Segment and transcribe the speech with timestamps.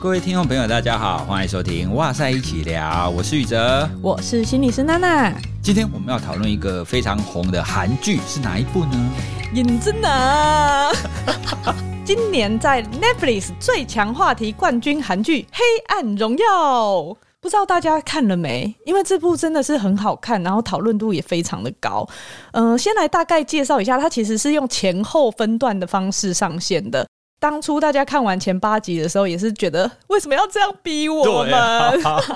[0.00, 5.30] 各位听众朋友，大家好，欢迎收听《哇塞一起聊》，我是宇哲，我是心理师娜娜。
[5.62, 9.10] 今天我们要讨论一个非常红的韩剧，是哪一部呢？
[9.52, 10.90] 影子呢？
[12.02, 16.46] 今年在 Netflix 最强话题冠军韩剧《黑暗荣耀》，
[17.38, 18.74] 不知道大家看了没？
[18.86, 22.08] 因为这部真的是很好看，然后讨论度也非常的高。
[22.52, 27.06] 嗯、呃，先来大概介绍一下，它其实是用前后分段的方式上线的。
[27.40, 31.54] 当初大家看完前八集的时候，也是觉得为什么要这样逼我们？
[31.54, 31.90] 啊、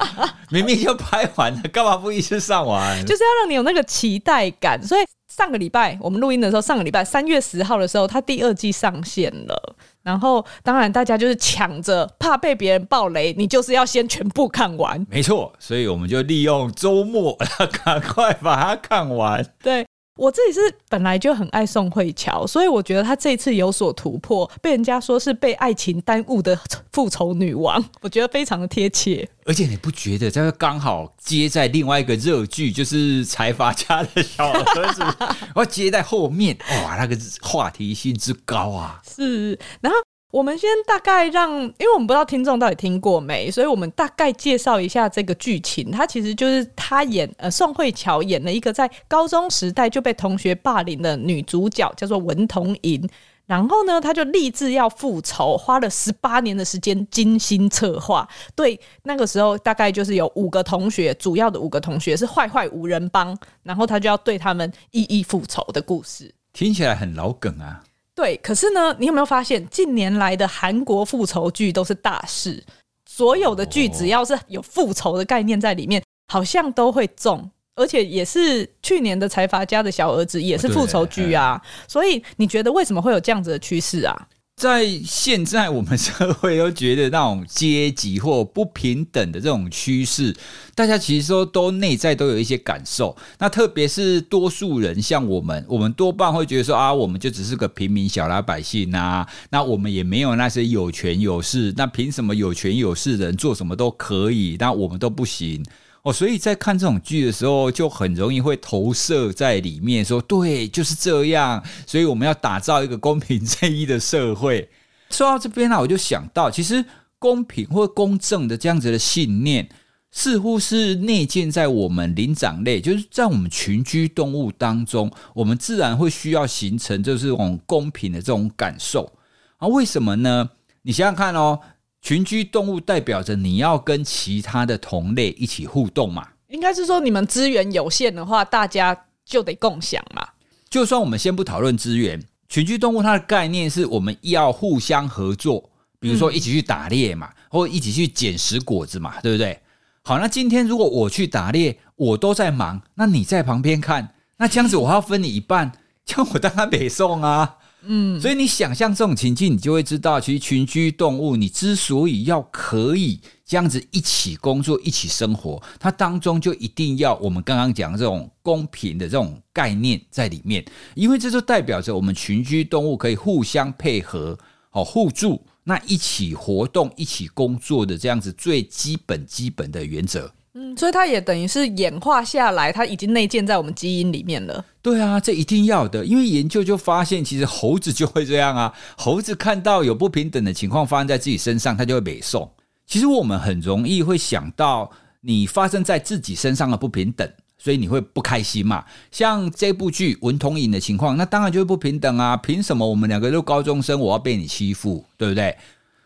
[0.50, 3.04] 明明就拍完了，干嘛不一次上完？
[3.04, 4.82] 就是要让你有那个期待感。
[4.82, 9.76] 所以上个礼拜我们录音的时候，上个礼拜三月十号的时候，它第二季上线了。
[10.02, 15.06] 然后当然大家就是抢着，怕被别人爆雷，你就是要先全部看完。
[15.10, 17.36] 没错，所以我们就利用周末，
[17.84, 19.44] 赶快把它看完。
[19.62, 19.86] 对。
[20.16, 26.58] 我自己是本来就很爱宋慧乔，所以我觉得她这一次有所突破，被人家说是被爱情耽误的
[26.92, 29.28] 复仇女王， 我觉得非常的贴切。
[29.44, 35.02] 而且你不觉得这个刚好接在另外一个热剧，就是财阀家的小儿子，
[35.54, 39.02] 我接在后面，哇，那个话题性之高啊！
[39.04, 39.98] 是，然后。
[40.34, 45.92] 我们先大概让，因为我们不知道听众到底听过没，所以我们大概介绍一下这个剧情。
[45.92, 53.08] 他其实就是他演呃宋慧乔演了一个在高中时代就被同学霸凌的女主角，叫做文同珢。
[53.46, 58.28] 然后呢，他就立志要复仇，花了十八年的时间精心策划。
[58.56, 66.34] 对，那个时候大概就是有五个同学，主要的五个同学是坏坏五人帮，然后他就要对他们一一复仇的故事。
[66.52, 67.84] 听起来很老梗啊。
[68.14, 72.62] 对，可是呢，你有没有发现近年来的韩国复仇剧都是大事？
[73.10, 76.02] 所有的剧只要是有复仇的概念在里面，
[76.32, 81.60] 好像都会中，而且也是去年的财阀家的小儿子也是复仇剧啊。
[81.88, 84.28] 所以你觉得为什么会有这样子的趋势啊？
[84.56, 90.34] 在现在我们社会都觉得那种阶级或不平等的这种趋势，
[90.76, 93.16] 大家其实说都内在都有一些感受。
[93.38, 105.64] 那特别是多数人，像我们，我们多半会觉得说啊，我们就只是个平民小老百姓啊，那我们也没有那些有权有势，那凭什么有权有势人做什么都可以，那我们都不行？
[106.04, 111.64] 哦，所以在看这种剧的时候，就很容易会投射在里面，说对，就是这样。
[111.86, 114.68] 所以我们要打造一个公平正义的社会。
[115.08, 116.84] 说到这边呢，我就想到，其实
[117.18, 119.66] 公平或公正的这样子的信念，
[120.10, 129.10] 似乎是内建在我们灵长类，就是在我们群居动物当中，我们自然会需要形成就是这种公平的这种感受。
[129.56, 130.50] 啊，为什么呢？
[130.82, 131.58] 你想想看哦。
[132.04, 136.28] 群居动物代表着你要跟其他的同类一起互动嘛？
[136.48, 140.28] 应该是说你们资源有限的话，大家就得共享嘛。
[140.68, 149.58] 就算我们先不讨论资源，群居动物它的概念是我们要互相合作，比如说一起去打猎嘛，或一起去捡食果子嘛，对不对？
[150.02, 155.72] 好，那今天如果我去打猎，我都在忙，那你在旁边看，那这样子我还要分你一半，
[156.04, 157.56] 这样我当然北送啊。
[157.86, 170.64] 嗯，所以你想象这种情境，你就会知道，其实群居动物，你之所以要可以这样子一起工作、一起生活，它当中就一定要我们刚刚讲的这种公平的这种概念在里面，
[170.94, 174.38] 因为这就代表着我们群居动物可以互相配合、
[174.70, 180.32] 哦互助，那一起活动、一起工作的这样子最基本、基本的原则。
[180.56, 184.64] 嗯，所以它也等于是演化下来，它已经内建在我们基因里面了。
[184.80, 188.72] 对啊，这一定要的，因为研究就发现，其实猴子就会这样啊。
[188.96, 192.48] 猴子看到有不平等的情况发生在自己身上，它就会北宋。
[192.86, 194.88] 其实我们很容易会想到，
[195.22, 197.28] 你发生在自己身上的不平等，
[197.58, 198.84] 所以你会不开心嘛。
[199.10, 202.36] 像这部剧文同影的情况，那当然就会不平等啊。
[202.36, 205.56] 凭什么我们两个都高中生，我要被你欺负，对不对？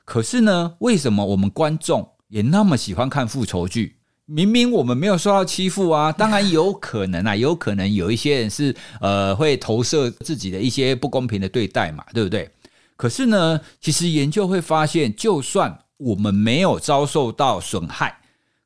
[0.06, 3.96] 可是呢，为什么我们观众也那么喜欢看复仇剧？
[4.30, 12.50] 明明我们没有受到欺负啊， 当然有可能啊，有可能有一些人是呃会投射自己的一些不公平的对待嘛，对不对？
[12.94, 18.18] 可是呢，其实研究会发现，就算我们没有遭受到损害，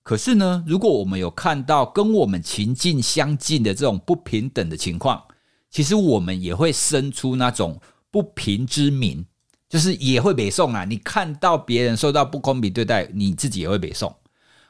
[0.02, 5.22] 可是呢，如果我们有看到跟我们情境相近的这种不平等的情况，
[5.70, 7.80] 其实我们也会生出那种
[8.10, 9.24] 不平之名，
[9.68, 10.84] 就是也会北宋啊。
[10.84, 14.12] 你看到别人受到不公平对待，你自己也会北宋。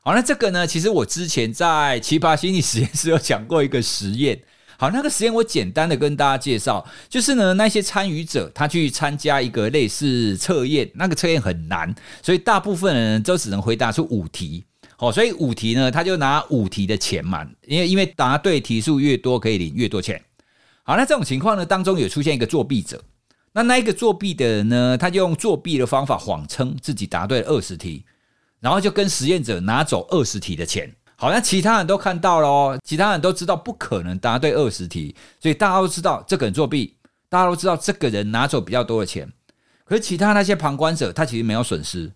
[0.04, 0.66] 好，那这个呢？
[0.66, 4.43] 其实我之前在奇葩心理实验室有讲过一个实验。
[4.76, 14.64] 好，那个实验我简单的跟大家介绍，就是呢，那些参与者他去参加一个类似测验，那个测验很难，所以大部分人都只能回答出五题。
[14.96, 20.20] 好，所以五题呢，他就拿五题的钱嘛，因为因为答对题数越多，可以领越多钱。
[20.82, 23.00] 好，那这种情况呢，当中有出现一个作弊者，
[23.52, 28.04] 那那一个作弊的人呢，他就用作弊的方法谎称自己答对了二十题。
[28.62, 36.97] 然后就跟实验者拿走二十题的钱，好像其他人都看到了哦，其他人都知道不可能答对二十题，所以大家都知道这个人作弊，
[37.29, 39.29] 大家都知道这个人拿走比较多的钱，
[39.85, 42.12] 可是其他那些旁观者他其实没有损失。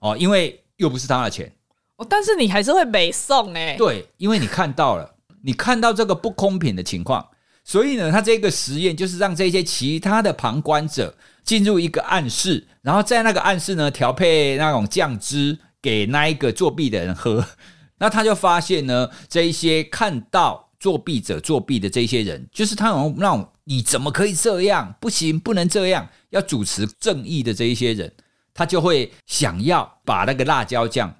[0.00, 1.52] 哦，因为又不是他的钱。
[1.94, 7.24] 哦，但是你还是会被送哎，对，因为你看到了，你看到这个不公平的情况，
[7.62, 11.14] 所以呢，他这个实验就是让这些其他的旁观者
[11.44, 15.56] 进入一个暗室，然后在那个暗室呢调配那种酱汁。
[15.80, 17.44] 给那一个作弊的人喝，
[17.98, 24.94] 那他就发现呢，这一些看到作弊者作弊的这些人，就是他有那种你怎么可以这样？
[25.00, 28.12] 不行，不能这样，要主持正义的这一些人，
[28.54, 31.14] 他就会想要把那个辣椒酱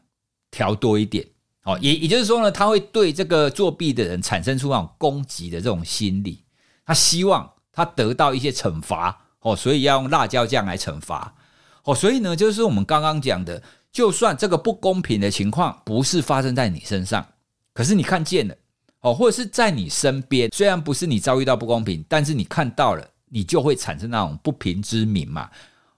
[0.50, 1.26] 调多一点。
[1.64, 6.44] 哦，也也就是说呢，他会对这个作弊的人产生出那种攻击的这种心理，
[6.86, 9.26] 他希望他得到一些惩罚。
[9.40, 11.34] 哦，所以要用辣椒酱来惩罚。
[11.84, 13.62] 哦，所以呢，就是我们刚刚讲的。
[13.98, 17.26] 就算这个不公平的情况不是发生在你身上，
[17.74, 18.54] 可是你看见了
[19.00, 25.50] 哦，或者是在你身边，虽然不是你遭遇到不公平，但是你看到了，你就会产生那种不平之鸣嘛。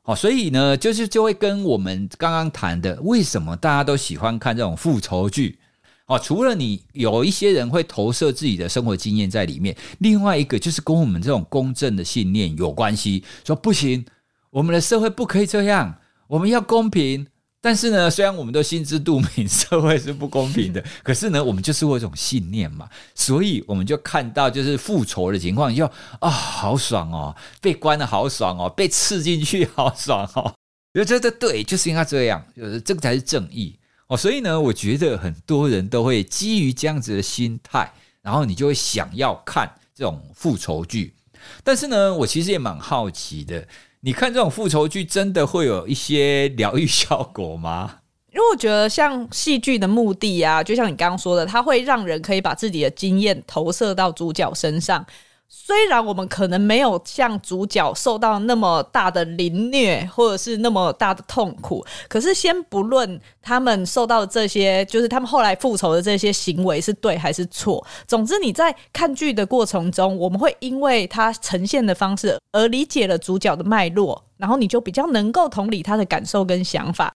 [0.04, 5.58] 哦，所以呢，就是就会跟我们刚刚谈的，为什么大家都喜欢看这种复仇剧？
[6.06, 13.22] 哦，除了你有一些人会投射自己的生活经验在里面，另外一个就是跟我们这种公正的信念有关系。
[13.44, 14.06] 说不行，
[14.48, 15.96] 我们的社会不可以这样，
[16.28, 17.26] 我们要公平。
[17.62, 25.84] 但是呢，虽然我们都心知肚明社会是不公平的， 可是呢，我们就是有一种信念嘛，所以我们就看到就是复仇的情况，就
[26.20, 30.54] 啊、好爽哦，被关的好爽哦，被刺进去好爽哦，
[30.98, 34.16] 我觉得对，就是应该这样，就是这个才是正义哦。
[34.16, 37.92] 所以呢，我觉得很多人都会基于这样子的心态，
[38.22, 41.14] 然后你就会想要看这种复仇剧。
[41.62, 43.68] 但是呢，我其实也蛮好奇的。
[44.02, 47.98] 你看这种复仇剧，真的会有一些疗愈效果吗？
[48.32, 55.04] 因为我觉得像戏剧的目的啊，就像你刚刚说的，它会让人可以把自己的经验投射到主角身上。
[55.52, 67.84] 虽然我们可能没有像主角受到那么大的凌虐，或者是那么大的痛苦，可是先不论他们受到的这些，就是他们后来复仇的这些行为是对还是错。
[68.06, 77.12] 总之，你在看剧的过程中，我们会因为他呈现的方式而理解了主角的脉络，然后你就比较能够同理他的感受跟想法。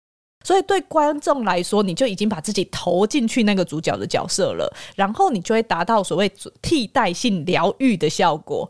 [0.43, 6.31] 所以对观众来说，你就已经把自己投进去那个主角的角色了，然后你就会达到所谓
[6.61, 8.69] 替代性疗愈的效果。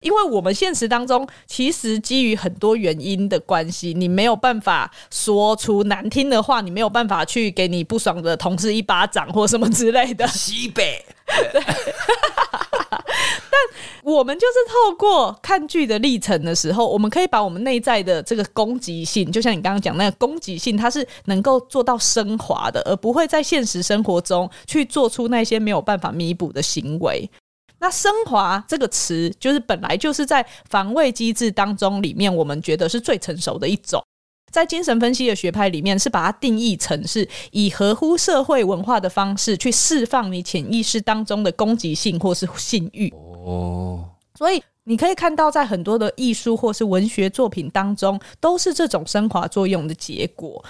[0.00, 10.24] 因为我们现实当中，其实基于很多原因的关系，你没有办法说出难听的话，你没有办法去给你不爽的同事一巴掌或什么之类的。
[10.28, 11.04] 西北，
[11.52, 11.60] 对。
[14.08, 27.30] 我们就是透过看剧的历程的时候，我们可以把我们内在的这个攻击性，就像你刚刚讲那个攻击性，它是能够做到升华的，而不会在现实生活中去做出那些没有办法弥补的行为。
[27.80, 34.02] 那升华这个词，就是本来就是在防卫机制当中里面，我们觉得是最成熟的一种。
[34.50, 43.12] 在精神分析的学派里面，是把它定义成是以合乎社会文化的方式去释放你潜意识当中的攻击性或是性欲。
[43.44, 44.04] 哦，
[44.34, 50.64] 所以你可以看到，在很多的艺术或是文学作品当中，都是这种升华作用的结果。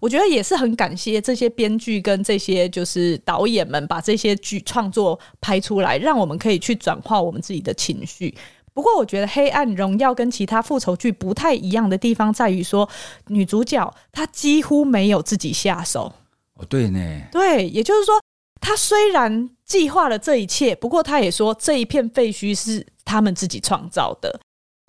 [0.00, 8.34] 我觉得也是很感谢这些编剧跟这些就是导演们，把这些剧创作拍出来，让我们可以去转化我们自己的情绪。
[8.74, 12.88] 不过，我觉得《黑暗荣耀》跟其他复仇剧不太一样的地方在于说，
[13.28, 16.12] 女主角她几乎没有自己下手。
[16.54, 16.98] 哦，对呢，
[17.30, 18.20] 对，也就是说，
[18.60, 24.38] 她虽然计划了这一切，不过他也说这一片废墟是他们自己创造的。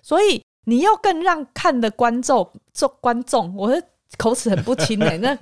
[0.02, 3.82] 所以，你要更让看的观众、做观众，我的
[4.18, 5.38] 口齿很不清哎、欸， 那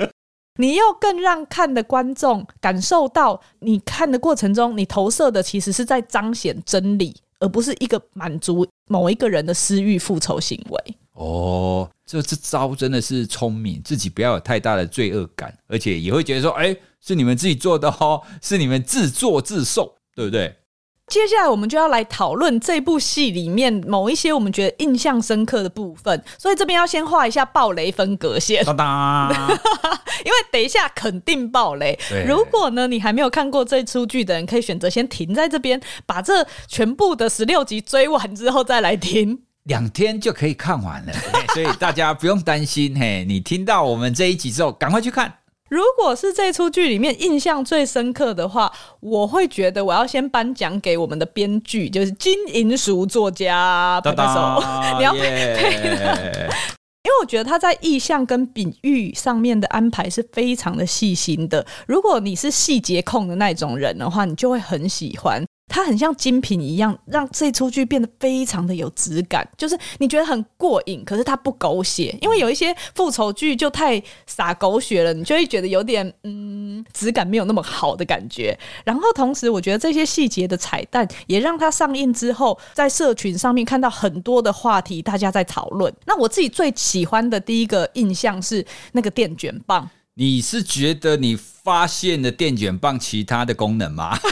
[0.60, 10.96] 你要更让看的观众感受到，你看的过程中，你投射的其实是在彰显真理，而不是一个满足某一个人的私欲复仇行为。
[11.22, 20.56] 哦，这这招真的是聪明，自己不要有太大的罪恶感，而且也会觉得说，哎，是你们自己做的哦， 是你们自作自受，对不对？
[21.08, 29.60] 接下来我们就要来讨论这部戏里面某一些我们觉得印象深刻的部分，所以这边要先画一下暴雷分隔线，哒哒
[30.24, 31.98] 因为等一下肯定暴雷。
[32.26, 39.42] 如果呢你还没有看过这出剧的人，可以选择先停在这边，把这全部的十六集追完之后再来听。
[39.64, 41.12] 两天就可以看完了，
[41.54, 42.98] 所以大家不用担心。
[42.98, 45.32] 嘿，你听到我们这一集之后，赶快去看。
[45.68, 54.62] 如果是这出剧里面印象最深刻的话，我会觉得我要先颁奖给我们的编剧，就是金银淑作家拍拍手，
[54.98, 56.50] 你要配，yeah.
[57.04, 61.64] 因为我觉得他在意象跟比喻上面的安排是非常的细心的。
[61.86, 65.42] 如果你是细节控的那种人的话，你就会很喜欢。
[65.68, 78.58] 它很像精品一样，让这出剧变得非常的有质感，就是你觉得很过瘾，可是它不狗血，因为有一些复仇剧就太洒狗血了，你就会觉得有点嗯质感没有那么好的感觉。
[78.84, 85.90] 然后同时，我觉得这些细节的彩蛋也让它上映之后，在社群上面看到很多的话题，大家在讨论。
[86.04, 89.88] 那我自己最喜欢的第一个印象是那个电卷棒。
[90.14, 94.18] 你是觉得你发现了电卷棒其他的功能吗？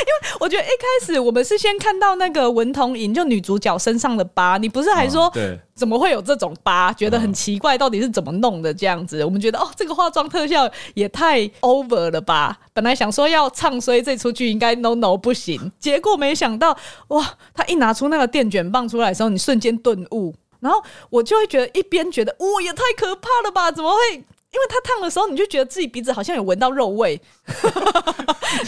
[0.00, 5.32] 因为我觉得一开始我们是先看到那个文同珢，就女主角身上的疤，你不是还说
[5.74, 6.92] 怎么会有这种疤？
[6.92, 9.24] 觉得很奇怪，到底是怎么弄的这样子？
[9.24, 12.58] 我们觉得哦，这个化妆特效也太 over 了吧！
[12.72, 16.76] 本来想说要唱衰这出剧，应该 no no 不行，结果没想到
[17.08, 23.72] 哇，他一拿出那个电卷棒出来的时候，你瞬间顿悟，然后我就会觉得一边觉得哇，也太可怕了吧？
[23.72, 24.24] 怎么会？
[24.54, 27.20] 因为他烫的时候，你就觉得自己鼻子好像有闻到肉味，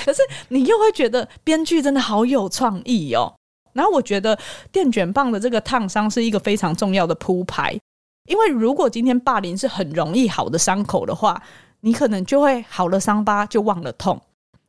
[0.05, 3.33] 可是你又会觉得编剧真的好有创意哦。
[3.73, 4.37] 然后我觉得
[4.73, 7.79] 电卷棒的这个烫伤是一个非常重要的铺排，
[8.29, 11.41] 因为如果今天霸凌是很容易好的伤口的话，
[11.83, 14.21] 你可能就会好了伤疤就忘了痛。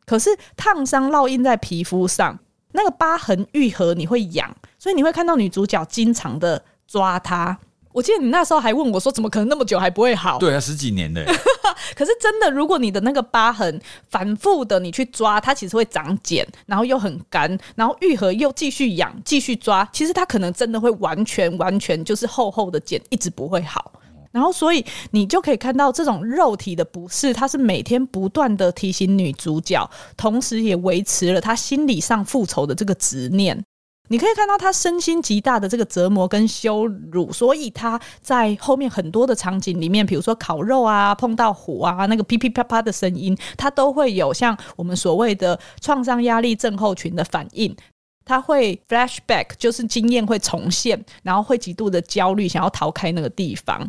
[0.05, 2.37] 可是烫伤烙印在皮肤上，
[2.73, 7.57] 那个疤痕愈合你会痒，所以你会看到女主角经常的抓它。
[7.97, 11.25] 我记得你那时候还问我说：“怎么可能那么久还不会好？”对啊，十几年的。
[11.97, 23.91] 可是真的，如果你的那个疤痕反复的你去抓，它其实会长茧，然后又很干，然后愈合又继续痒，继续抓，其实它可能真的会完全完全就是厚厚的茧，一直不会好。
[24.31, 33.63] 然后所以你就可以看到这种肉体的不适，它是每天不断的提醒女主角，同时也维持了她心理上复仇的这个执念。
[34.09, 47.75] 你可以看到他身心极大的这个折磨跟羞辱，所以他在后面很多的场景里面，比如说烤肉啊、碰到火啊，那个噼噼啪啪的声音，他都会有像我们所谓的创伤压力症候群的反应，
[48.23, 53.87] 他会 flashback，就是经验会重现，然后会极度的焦虑，想要逃开那个地方。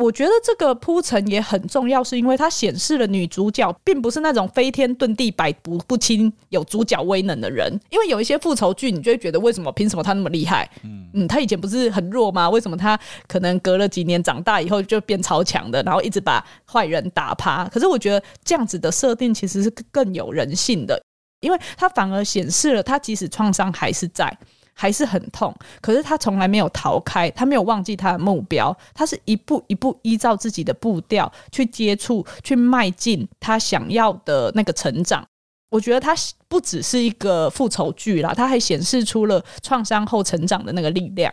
[0.00, 7.72] 我觉得这个铺陈也很重要，是因为它显示了女主角并不是那种飞天遁地、百毒不侵、有主角威能的人。
[7.90, 10.68] 因为有一些复仇剧，你就会觉得为什么凭什么他那么厉害？
[10.82, 12.50] 嗯嗯，他以前不是很弱吗？
[12.50, 12.98] 为什么他
[13.28, 17.64] 可能隔了几年长大以后就变超强的，然后一直把坏人打趴？
[17.68, 21.00] 可是我觉得这样子的设定其实是更有人性的，
[21.40, 24.36] 因为它反而显示了他即使创伤还是在。
[24.74, 35.24] 还是很痛，可是他从来没有逃开，他没有忘记他的目标，他是一步一步依照自己的步调去接触、去迈进他想要的那个成长。
[35.70, 36.14] 我觉得他
[36.48, 41.32] 不只是一个复仇剧啦，他还显示出了创伤后成长的那个力量。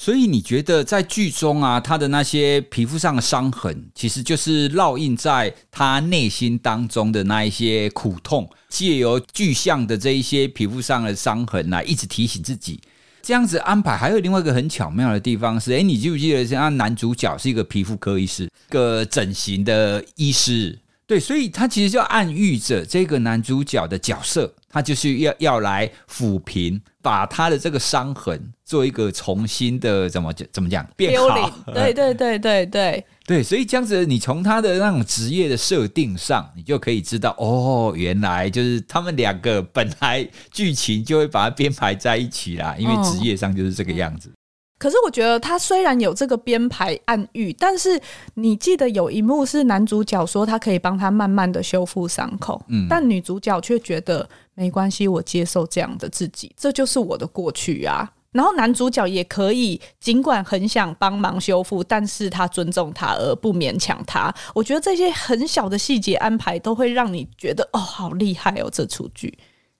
[0.00, 12.80] 所以你觉得在剧中啊，他的那些皮肤上的伤痕，其实就是烙印在他内心当中的那一些苦痛，借由具象的这一些皮肤上的伤痕来一直提醒自己。
[13.22, 20.78] 这样子安排，还有另外一个很巧妙的地方是，哎，你记不记得，像男主角是一个皮肤科医师，一个整形的医师，
[21.08, 24.54] 对，所以他其实就暗喻着这个男主角的角色。
[24.68, 31.50] 他就是要要来抚平，把他的这个伤痕做一个重新的怎么讲怎么讲变好？
[31.72, 44.30] 对对对对对对，所以这样子，你从他的那种职业的设定上，你就可以知道哦，原来就是他们两个本来剧情就会把它编排在一起啦，因为职业上就是这个样子。
[44.78, 48.00] 哦可是我觉得他虽然有这个编排暗喻，但是
[48.34, 58.08] 你记得有一幕是男主角说他可以帮他慢慢的修复伤口，嗯，但女主角却觉得没关系，我接受这样的自己，这就是我的过去啊。
[58.30, 64.32] 然后男主角也可以，尽管很想帮忙修复，但是他尊重他而不勉强他。
[64.54, 68.70] 我觉得这些很小的细节安排都会让你觉得哦，好厉害哦！
[68.70, 69.36] 这出剧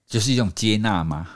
[0.07, 1.27] 就是一种接纳吗？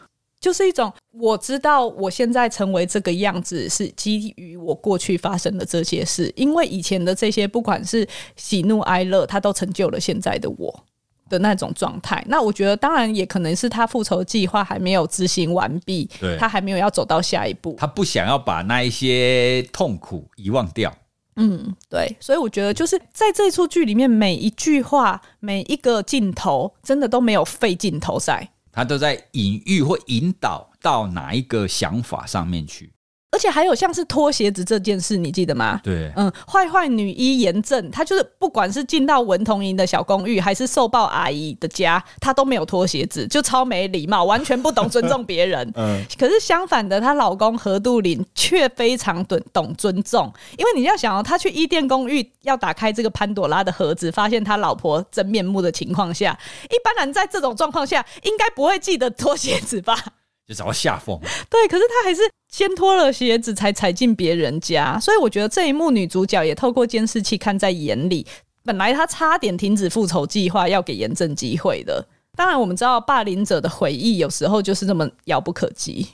[0.43, 10.83] 就是一种我知道我现在成为这个样子是基于我过去发生的这些事，因为以前的这些不管是喜怒哀乐，它都成就了现在的我。
[11.29, 16.07] 的那种状态，那我觉得当然也可能是他复仇计划还没有执行完毕，
[16.37, 20.93] 他还没有要走到下一步，他不想要把那一些痛苦遗忘掉。
[21.37, 32.92] 嗯，对，所以我觉得就是在这出剧里面，每一句话、每一个镜头，真的都没有废镜头在，他都在隐喻或引导到哪一个想法上面去。
[33.33, 35.81] 而且还有像是脱鞋子这件事，你记得吗？
[35.83, 45.67] 对，嗯，坏坏女一严正，她就是不管是进到文童营的小公寓，还是受暴阿姨的家，她都没有脱鞋子，就超没礼貌，完全不懂尊重别人。
[45.75, 59.97] 嗯，可是相反的，她老公何杜林却非常懂懂尊重，因为你要想哦，他去伊甸公寓要打开这个潘朵拉的盒子，发现他老婆真面目的情况下，一般人在这种状况下应该不会记得脱鞋子吧？
[60.45, 61.17] 就找到下风。
[61.49, 62.21] 对，可是他还是
[62.53, 68.23] 先脱了鞋子才踩进别人家，所以我觉得这一幕女主角也透过监视器看在眼里。
[68.63, 72.05] 本来她差点停止复仇计划，要给严正机会的。
[72.37, 76.07] 当然，我们知道霸凌者的回忆有时候就是这么遥不可及。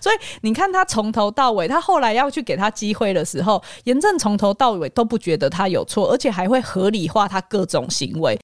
[0.00, 8.38] 所以你看，他从头到尾，他后来要去给他机会的时候，严正从头到尾都不觉得他有错，而且还会合理化他各种行为。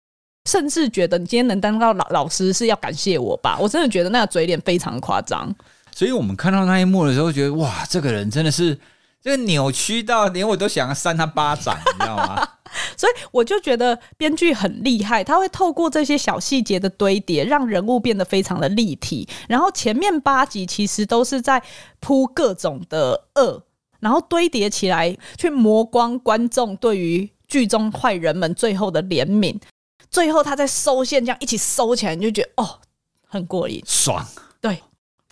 [0.50, 3.56] 甚至觉得你今天能当到老老师是要感谢我吧？
[3.60, 5.54] 我真的觉得那个嘴脸非常夸张。
[5.98, 8.78] 所以我们看到那一幕的时候，觉得哇，这个人真的是
[9.20, 12.48] 这个扭曲到连我都想要扇他巴掌，你知道吗？
[12.96, 19.28] 所以我就觉得编剧很厉害，他会透过这些小细节的堆叠，让人物变得非常的立体。
[19.48, 21.60] 然后前面八集其实都是在
[21.98, 23.64] 铺各种的恶，
[23.98, 29.60] 然后堆叠起来，去磨光观众对于剧中坏人们最后的怜悯。
[30.08, 32.78] 最后他在收线，这样一起收起来，你就觉得哦，
[33.26, 34.24] 很过瘾，爽。
[34.60, 34.80] 对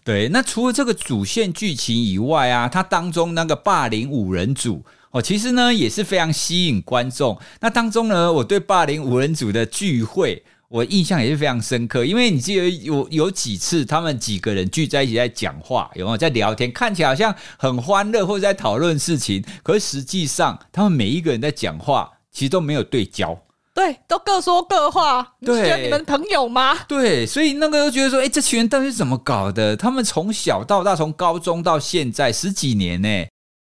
[0.07, 7.37] 对，那除了这个主线剧情以外啊，它当中那个霸凌五人组哦，其实呢也是非常吸引观众。
[7.59, 16.71] 那当中呢，我对霸凌五人组的聚会，我印象也是非常深刻，因为你记得有有几次他们几个人聚在一起在讲话，有没有在聊天？
[16.71, 23.37] 看起来好像很欢乐，或者在讨论事情，可是实际上他们每一个人在讲话，其实都没有对焦。
[23.77, 25.35] 对，都各说各话。
[25.41, 26.79] 你觉得你们朋友吗？
[26.89, 29.77] 对，所以那个又觉得说，哎，这群人到底是怎么搞的？
[29.77, 33.27] 他们从小到大，从高中到现在十几年呢，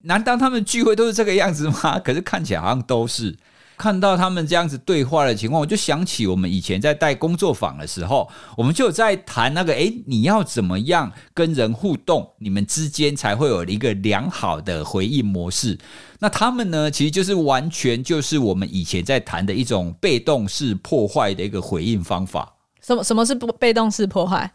[0.07, 2.01] 难道他们聚会都是这个样子吗？
[2.01, 3.39] 可是看起来好像都是。
[3.83, 15.77] 看到他们这样子对话的情况，我就想起我们以前在带工作坊的时候，我们就在谈那个，哎，你要怎么样跟人互动，你们之间才会有一个良好的回应模式。
[16.21, 22.55] 那他们呢，其实就是完全就是我们以前在谈的一种被动式破坏的一个回应方法。
[22.81, 24.49] 什么什么是不被动式破坏？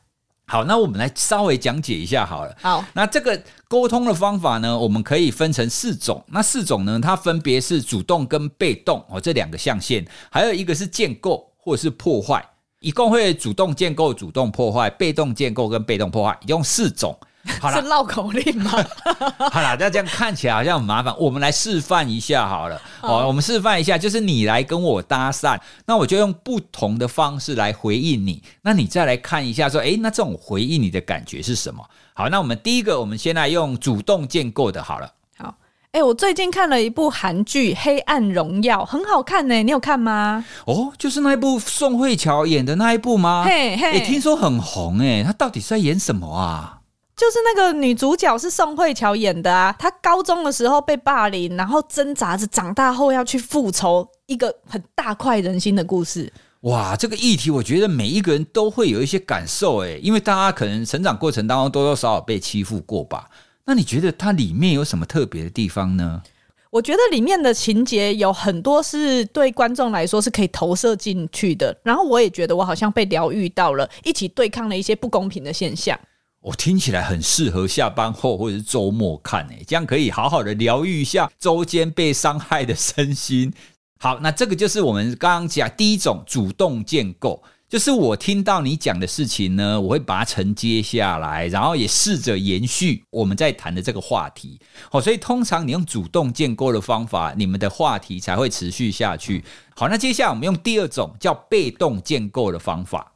[0.50, 2.56] 好，那我们来稍微讲解一下好了。
[2.62, 6.24] 好，那这个沟通的方法呢，我们可以分成四种。
[6.30, 12.42] 那四种呢，它分别是主动跟被动哦，这两个象限，还有一个是建构或者是破坏，
[12.80, 17.14] 一共会主动建构、主动破坏、被动建构跟被动破坏，一共四种。
[17.62, 18.72] 好了，是绕口令吗？
[19.52, 21.14] 好了，那这样看起来好像很麻烦。
[21.18, 22.80] 我们来示范一下好了。
[23.02, 28.42] 好，我们示范一下，就是你来跟我搭讪，那我就用不同的方式来回应你。
[28.62, 31.84] 那你再来看一下，说，诶，那这种回应你的感觉是什么？
[32.14, 35.12] 好，那我们第一个，我们先来用主动建构的，好了。
[35.38, 35.56] 好，
[35.92, 40.44] 诶，我最近看了一部韩剧《黑暗荣耀》，很好看呢，你有看吗？
[40.66, 43.44] 哦，就是那一部宋慧乔演的那一部吗？
[43.46, 46.77] 嘿嘿，听说很红诶，他到底是在演什么啊？
[47.18, 56.32] 就是那个女主角是宋慧乔演的啊，她高中的时候被霸凌，然后挣扎着长大后要去复仇，一个很大快人心的故事。
[56.62, 63.28] 哇，这个议题我觉得每一个人都会有一些感受诶，因为大家可能成长过程当中多多少少被欺负过吧。
[63.66, 66.22] 那你觉得它里面有什么特别的地方呢？
[66.70, 75.98] 我觉得里面的情节有很多是对观众来说是可以投射进去的，然后我也觉得我好像被疗愈到了，一起对抗了一些不公平的现象。
[76.42, 83.54] 我听起来很适合下班后或者是周末看诶，这样可以好好的疗愈一下周间被伤害的身心。
[84.00, 94.60] 好，那这个就是我们刚刚讲第一种主动建构，就是我听到你讲的事情呢，我会把它承接下来，然后也试着延续我们在谈的这个话题。
[94.92, 99.44] 好，所以通常你用主动建构的方法，你们的话题才会持续下去。
[99.76, 103.12] 好，那接下来我们用第二种叫被动建构的方法。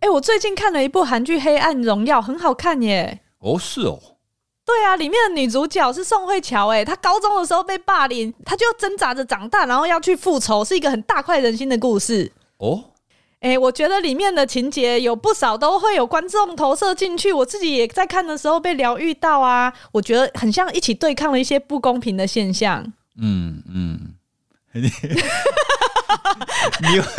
[0.00, 3.20] 哎、欸，我最近看了一部韩剧《黑暗荣耀》，很好看耶！
[3.40, 3.98] 哦，是哦。
[4.64, 12.32] 对啊，里面的女主角是宋慧乔，哎，她高中的时候被霸凌，她就挣扎着长大，然后要去复仇，是一个很大快人心的故事。
[12.56, 12.84] 哦，
[13.40, 22.90] 哎，我觉得里面的情节有不少都会有观众投射进去，我自己也在看的时候被疗愈到啊，我觉得很像一起对抗了一些不公平的现象。
[23.20, 24.14] 嗯嗯，
[26.80, 27.04] 你 你有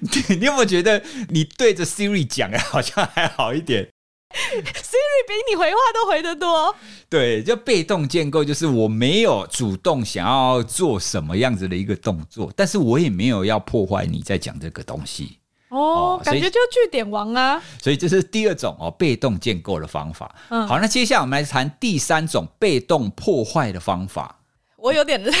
[0.00, 3.88] 你，你有没有觉得你对着 Siri 讲，好像还好一点
[4.32, 6.74] ？Siri 比你回话都回得多。
[7.08, 15.38] 对，就被动建构，就是我没有主动想要做什么样子的一个动作，但是我也没有要破坏你在讲这个东西。
[15.68, 17.62] 哦，哦感觉就据点王啊。
[17.82, 20.34] 所以这是第二种哦，被动建构的方法。
[20.48, 24.38] 嗯，好，那接下来我们来谈第三种被动破坏的方法。
[24.76, 25.32] 我有点累。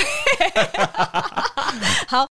[2.06, 2.28] 好，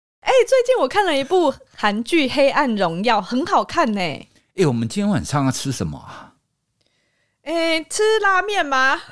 [0.47, 3.99] 最近我看了一部韩剧《黑暗荣耀》，很好看呢。
[3.99, 6.33] 哎、欸，我们今天晚上要吃什么啊？
[7.43, 8.95] 哎、欸，吃拉面吗？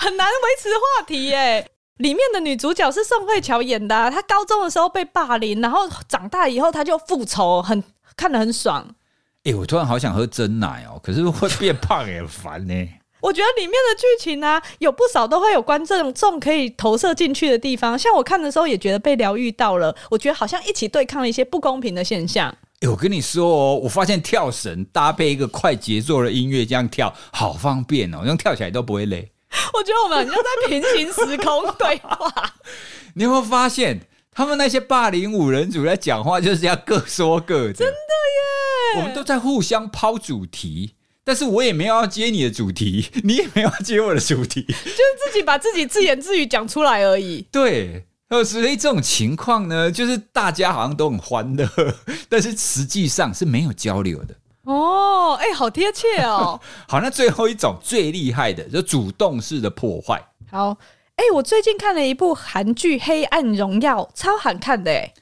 [0.00, 1.70] 很难维持话题耶。
[1.96, 7.82] 里面的女主角是宋慧乔演的、啊，她高中的时候被霸凌，然后长大以后她就复仇，很
[8.16, 8.86] 看得很爽。
[9.44, 12.88] 哎、欸，我突然好想喝真奶哦，可是会变胖也烦呢。
[13.20, 17.98] 我觉得里面的剧情啊，有不少都会有观众可以投射进去的地方。
[17.98, 22.48] 像我看的时候也觉得被疗愈到了，我觉得好像一起对抗了一些不公平的现象。
[22.80, 29.32] 哎、欸，我跟你说哦，我发现跳绳搭配一个快节奏的音乐这样跳，好方便哦，这样跳起来都不会累。
[29.74, 32.52] 我觉得我们好像在平行时空对话。
[33.14, 34.00] 你有没有发现，
[34.30, 37.72] 他们那些霸凌五人组在讲话就是要各说各的？
[37.72, 37.94] 真的
[38.94, 39.00] 耶！
[39.00, 40.94] 我们都在互相抛主题，
[41.28, 47.44] 但是我也没有要接你的主题， 你也没有要接我的主题，就是自己把自己自言自语讲出来而已。
[47.52, 48.06] 对。
[48.30, 51.68] 呃，所以这种情况呢，就是大家好像都很欢乐，
[52.30, 54.34] 但是实际上是没有交流的。
[54.64, 56.58] 哦，哎、欸，好贴切哦。
[56.86, 60.22] 好，那最后一种最厉害的，就主动式的破坏。
[60.50, 60.76] 好，
[61.16, 64.90] 哎、欸，我最近看了一部韩剧《黑暗荣耀》，超好看的。
[64.90, 65.12] 哎，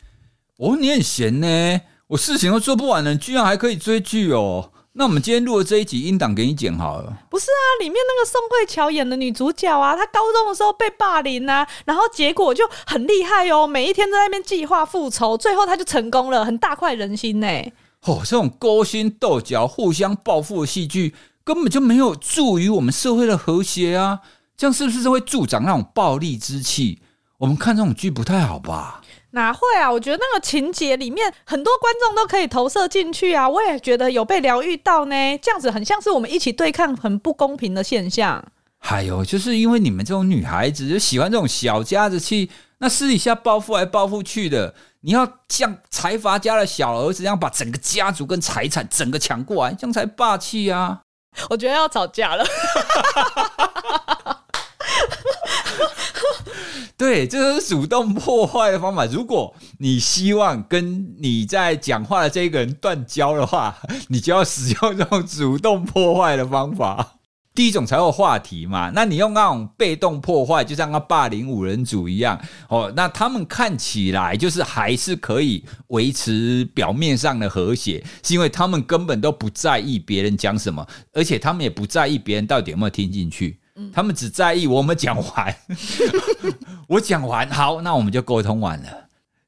[0.59, 4.73] 哦，你很闲呢，我事情都做不完了，居然还可以追剧哦。
[4.99, 7.19] 那我们今天录的这一集音档给你剪好了。
[7.29, 17.47] 不是啊，里面那个宋慧乔演的女主角啊，她高中的时候被霸凌啊，然后结果就很厉害哦，每一天都在那边计划复仇，最后她就成功了，很大快人心呢。
[18.05, 24.21] 哦，这种勾心斗角、互相报复的戏剧根本就没有助于我们社会的和谐啊！
[24.57, 27.01] 这样是不是会助长那种暴力之气？
[27.37, 29.03] 我们看这种剧不太好吧？
[29.37, 29.93] 哪会啊！
[29.93, 35.39] 我觉得那个情节里面很多观众都可以投射进去啊，我也觉得有被疗愈到呢。
[35.43, 38.43] 这样子很像是我们一起对抗很不公平的现象。
[38.79, 51.03] 还有就是因为你们这种女孩子就喜欢这种小家子气，那私底下报复来报复去的，你要像财阀家的小儿子一样把整个家族跟财产整个抢过来，这样才霸气啊！
[51.51, 52.47] 我觉得要吵架了。
[56.99, 59.05] 对，这是主动破坏的方法。
[59.05, 63.77] 如果你希望跟你在讲话的这个人断交的话，
[64.09, 67.13] 你就要使用这种主动破坏的方法。
[67.55, 68.91] 第一种才有话题嘛。
[68.95, 72.91] 那你用那种被动破坏，就像那霸凌五人组一样哦。
[72.97, 83.59] 那他们看起来就是还是可以维持表面上的和谐，是因为他们根本都不在意别人讲什么，而且他们也不在意别人到底有没有听进去。
[83.93, 85.57] 他们只在意我们讲完，
[86.89, 88.89] 我讲完好，那我们就沟通完了。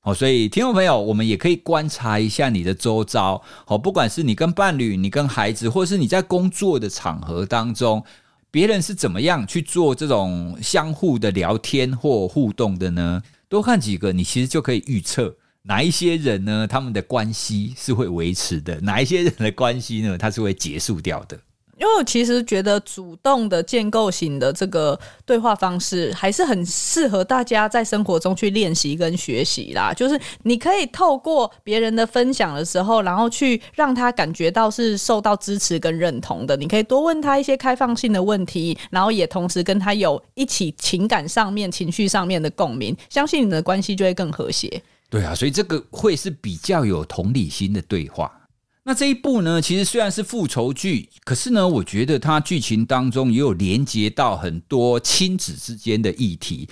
[0.00, 3.42] 好，所以听众朋友，我们也可以观察一下你的周遭。
[3.66, 8.02] 好，不管是你跟伴侣、你跟孩子，或是你在工作的场合当中，
[8.50, 13.22] 别人是怎么样去做这种相互的聊天或互动的呢？
[13.48, 21.38] 多看几个，你其实就可以预测哪一些人呢，他们的关系是会维持的，哪一些人的关系呢，它是会结束掉的。
[21.78, 29.92] 因为我其实觉得主动的建构型的这个对话方式还是很适合大家在生活中去练习跟学习啦。
[29.92, 36.56] 就是你可以透过别人的分享的时候，然后去让他感觉到是受到支持跟认同的。
[36.56, 44.82] 你可以多问他一些开放性的问题，然后也同时跟他有一起情感上面、情绪上面的共鸣，相信你的关系就会更和谐。
[45.10, 48.30] 对啊，所以这个会是比较有同理心的对话。
[48.88, 56.66] 那这一部呢，其实虽然是复仇剧，可是呢，我觉得它剧情当中也有连接到很多亲子之间的议题。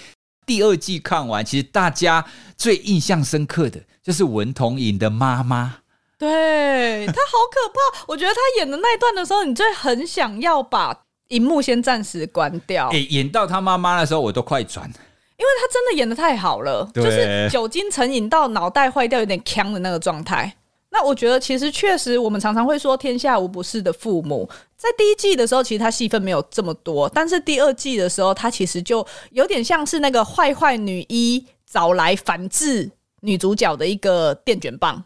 [0.47, 2.25] 第二季看完，其实大家
[2.57, 5.81] 最印象深刻的就是文童颖的妈妈，
[6.19, 8.07] 对，她好可怕。
[8.09, 10.99] 我觉得她演的那一段的时候，你就很想要把
[11.29, 12.89] 荧幕先暂时关掉。
[12.95, 20.57] 哎，演到她妈妈的时候，我都快转，因为她真的演的太好了，就是酒精成瘾到脑袋坏掉、有点呛的那个状态。
[20.97, 24.49] 那我觉得其实确实，我们常常会说天下无不是的父母。
[24.79, 35.05] 在第一季的时候，其实他戏份没有这么多，但是第二季的时候，他其实就有点像是那个坏坏女一找来反制女主角的一个电卷棒，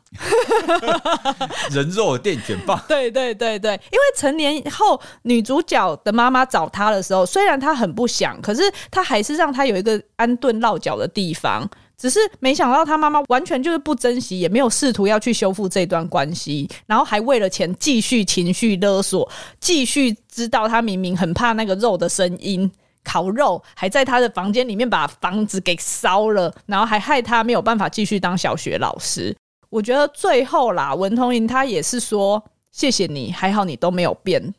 [1.73, 2.81] 人肉电卷棒。
[2.87, 11.69] 对对对对，因为成年后女主角的妈妈找她的时候，虽然她很不想，可是她还是让她有一个安顿落脚的地方。
[12.01, 22.73] 只是没想到他妈妈完全就是不珍惜，也没有试图要去修复这段关系，然后还为了钱继续情绪勒索，继续知道他明明很怕那个肉的声音，
[23.05, 29.37] 烤肉还在他的房间里面把房子给烧了，然后还害他没有办法继续当小学老师。
[29.69, 34.55] 我觉得最后啦，文同垠他也是说谢谢你，还好你都没有变，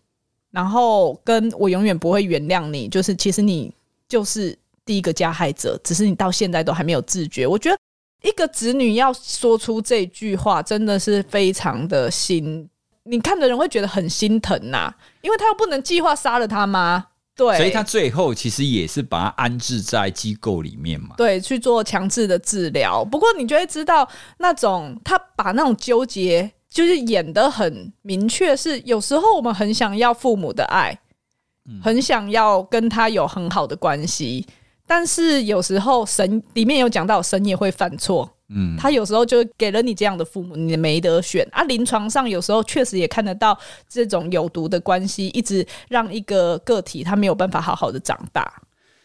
[0.52, 3.74] 然后跟我永远不会原谅你，就是其实你
[4.08, 4.56] 就是。
[4.86, 7.46] 第一个加害者，只是你到现在都还没有自觉。
[7.46, 7.78] 我觉得
[8.24, 12.70] 一个子女要说出这句话，真的是非常的心，
[13.04, 17.04] 你看的人会觉得很心疼呐、啊，因为他又不能计划杀了他妈，
[17.36, 23.04] 对，所以他最后其实也是把他安置在机构里面嘛，对，去做强制的治疗。
[23.04, 31.00] 不过你就会知道，那种他把那种纠结，就是演得很明确，是有时候我们很想要父母的爱，
[31.82, 34.46] 很想要跟他有很好的关系。
[34.92, 38.30] 但是有时候神里面有讲到，神也会犯错。
[38.50, 41.64] 嗯，他有时候就给了你这样的父母，你没得选啊。
[41.64, 48.62] 临床上有时候确实也看得到这种有毒的关系，一直让一个个体他没有办法好好的长大。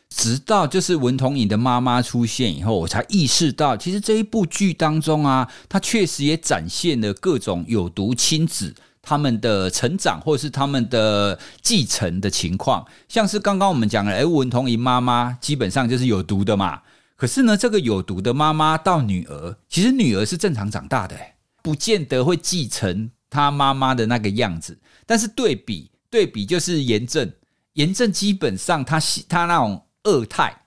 [0.08, 8.74] 直到就是文同垠的妈妈出现以后，我才意识到，其实这一部剧当中啊，他确实也展现了各种有毒亲子。
[9.06, 16.82] 他们的成长，或者是他们的继承的情况，像是刚刚我们讲的，哎，文同垠妈妈基本上就是有毒的嘛。
[17.14, 21.16] 可是呢，这个有毒的妈妈到女儿，其实女儿是正常长大的，
[21.62, 24.76] 不见得会继承她妈妈的那个样子。
[25.06, 27.32] 但是对比对比，就是炎症，
[27.74, 30.62] 炎症基本上他他那种恶态。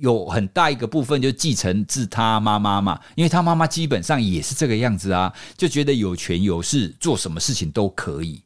[0.00, 8.42] 有很大一个部分就继承自他妈妈嘛，因为他妈妈基本上也是这个样子啊，就觉得有权有势，做什么事情都可以。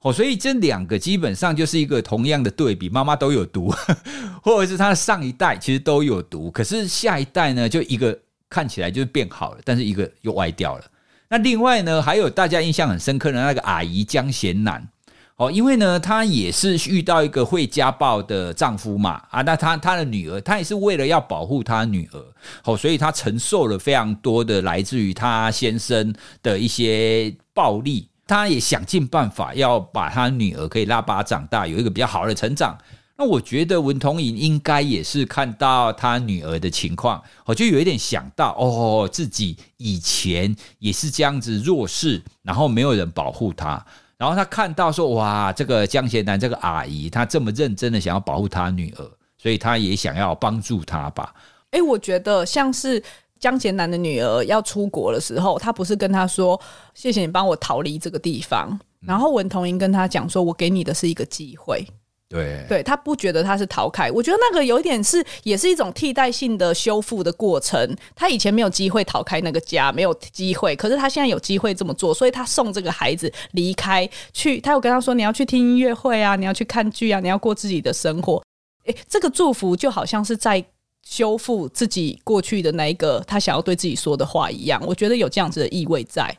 [0.00, 3.72] 哦，所以这两个基本上就是一个同样的对比，妈妈都有毒，
[4.42, 10.84] 或者是他的上一代其实都有毒，可是下一代呢，就一个看起来就是变好了，但是一个又歪掉了。
[11.28, 14.88] 那另外呢，还有大家印象很深刻的那个阿姨江贤南。
[15.42, 22.24] 哦，因为呢，她也是遇到一个会家暴的丈夫嘛，啊，那她她的女儿，她也是为了要保护她女儿，
[22.62, 32.78] 哦，所以她承受了非常多的来自于她先生的一些暴力，她也想尽办法要把她女儿可以拉拔长大，有一个比较好的成长。
[33.18, 43.84] 那我觉得文同垠应该也是看到她女儿的情况，我就有一点想到，哦，自己以前也是这样子弱势，然后没有人保护她。
[44.22, 51.34] 然后他看到说：“哇，这个江贤南这个阿姨，她这么认真的想要保护她女儿，所以他也想要帮助她吧。”
[51.72, 53.02] 哎，我觉得像是
[53.40, 56.60] 江贤南的女儿要出国的时候，他不是跟她说
[56.94, 61.84] ：“谢谢你帮我逃离这个地方。”然后文同英跟他讲说：“我给你的是一个机会。”
[62.32, 67.94] 对，对他不觉得他是逃开，我觉得那个有一点是，也是一种替代性的修复的过程。
[68.16, 74.58] 他以前没有机会逃开那个家，没有机会，可是他现在有机会这么做，所以他送这个孩子离开去。
[74.60, 78.42] 他有跟他说：“你要去听音乐会啊，你要去看剧啊，你要过自己的生活。”
[78.86, 80.64] 诶，这个祝福就好像是在
[81.04, 84.82] 修复自己过去的那一个他想要对自己说的话一样。
[84.86, 86.34] 我觉得有这样子的意味在。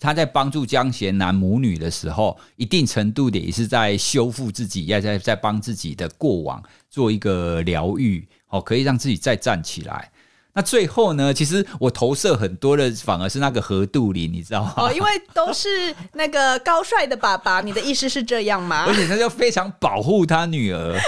[0.00, 10.10] 他在帮助江贤南母女的时候，一定程度的也是在修复自己，也在在帮自己的过往做一个疗愈，哦，可以让自己再站起来。
[10.54, 14.74] 那最后呢，其实我投射很多的，反而是那个何杜林，你知道吗？
[14.76, 18.86] 哦，因为都是那个高帅的爸爸，你的意思是这样吗？
[18.88, 20.98] 而且他就非常保护他女儿。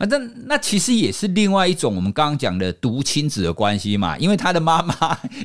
[0.00, 4.94] 啊，那那其实也是另外一种我们刚刚讲的毒亲子的关系嘛，因为他的妈妈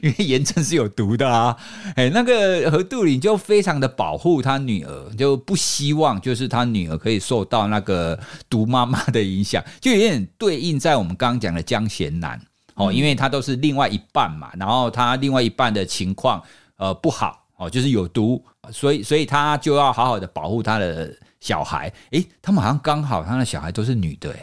[0.01, 1.53] 因为严正是有毒的啊，
[1.97, 8.17] 哎，那个何杜林就非常的保护他女儿，就不希望就是他女儿可以受到那个
[8.49, 12.39] 毒妈妈的影响，就有点对应在我们刚刚讲的江贤南
[12.75, 16.41] 哦，因为他都是另外一半嘛，然后他另外一半的情况
[16.77, 18.41] 呃不好哦，就是有毒，
[18.71, 21.13] 所以所以他就要好好的保护他的。
[21.45, 24.35] 小孩，诶，他们好像刚好，他的小孩都是女的，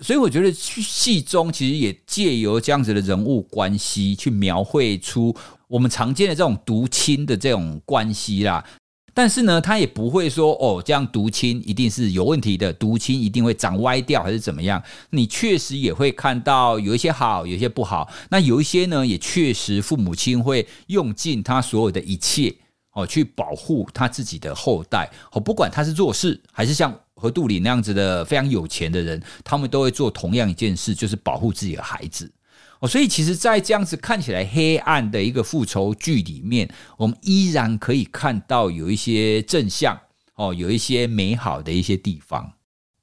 [0.00, 5.36] 所以我觉得戏中其实也借由这样子的人物关系去描绘出
[5.68, 8.64] 我们常见的这种毒亲的这种关系啦。
[9.12, 14.82] 但是呢，他也不会说哦，这样毒亲一定是有问题的，毒亲一定会长歪掉还是怎么样？
[15.10, 18.10] 你确实也会看到有一些好，有一些不好。
[18.30, 22.54] 那有一些呢，也确实父母亲会用尽他所有的一切。
[22.96, 32.32] 哦，去保护他自己的后代哦，不管他是弱势还是像何杜里那样子的非常有钱的人，他们都会做同样一件事，就是保护自己的孩子
[32.80, 32.88] 哦。
[32.88, 39.98] 所以，其实，在这样子看起来黑暗的一个复仇剧里面，我们依然可以看到有一些正向
[40.36, 42.50] 哦，有一些美好的一些地方。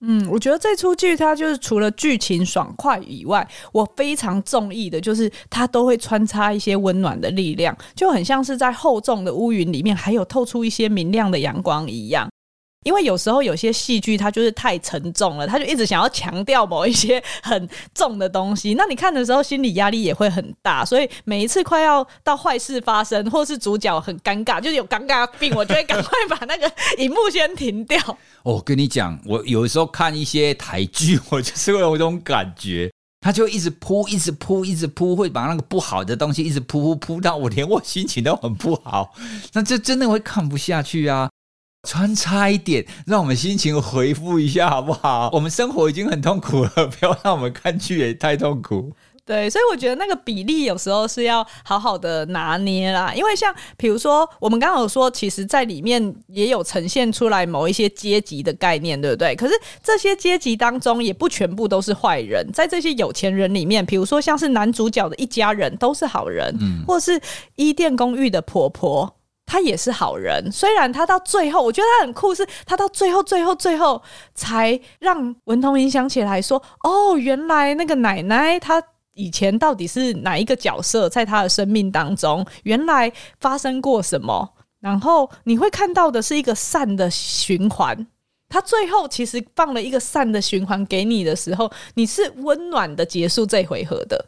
[0.05, 12.29] 嗯，我觉得这出剧它就是除了剧情爽快以外，我非常中意的就是它都会穿插一些温暖的力量，就很像是在厚重的乌云里面，还有透出一些明亮的阳光一样。
[12.83, 27.99] 因为有时候有些戏剧它就是太沉重了，它就一直想要强调某一些很重的东西，那你看的时候心理压力也会很大，所以每一次快要到坏事发生，或是主角很尴尬，就是有尴尬病，我就会赶快把那个荧幕先停掉。
[28.43, 32.91] 我跟你讲，我有时候看一些台剧，我就是会有一种感觉，
[33.21, 39.13] 他就一直铺，一直铺，一直铺，会把那个不好的东西一直铺铺铺到我连我心情都很不好，
[39.53, 41.29] 那这真的会看不下去啊。
[41.87, 45.29] 穿插一点，让我们心情回复一下，好不好？
[45.33, 48.91] 我们生活已经很痛苦了，不要让我们看剧也太痛苦。
[49.25, 53.13] 对，所以我觉得那个比例有时候是要好好的拿捏啦。
[53.13, 59.33] 因为像比如说，我们刚刚有说，其实在里面也有呈现出来某一些阶级的概念，对不对？
[59.35, 67.21] 可是这些阶级当中也不全部都是坏人，在这些有钱人里面，比如说像是男主角的一家人都是好人，嗯，或是
[67.55, 69.13] 伊甸公寓的婆婆。
[69.45, 74.01] 他也是好人，虽然他到最后，我觉得他很酷，是他到最后、最后、最后
[74.33, 78.81] 才让文同垠想起来说：“哦，原来那个奶奶她
[79.13, 84.53] 以前到底是哪一个角色，在她的生命当中，原来发生过什么？
[84.79, 88.07] 然后你会看到的是一个善的循环。
[88.49, 94.25] 他最后其实放了一个善的循环给你的时候，你是温暖的结束这回合的。”